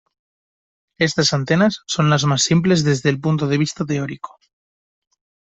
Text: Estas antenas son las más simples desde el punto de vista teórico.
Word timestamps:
Estas 0.97 1.31
antenas 1.31 1.83
son 1.85 2.09
las 2.09 2.23
más 2.25 2.41
simples 2.41 2.83
desde 2.83 3.11
el 3.11 3.21
punto 3.21 3.45
de 3.47 3.59
vista 3.59 3.85
teórico. 3.85 4.35